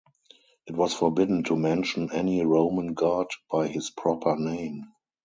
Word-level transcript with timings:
It 0.65 0.75
was 0.75 0.95
forbidden 0.95 1.43
to 1.43 1.55
mention 1.55 2.11
any 2.11 2.43
Roman 2.43 2.95
god 2.95 3.27
by 3.51 3.67
his 3.67 3.91
proper 3.91 4.35
name. 4.35 4.87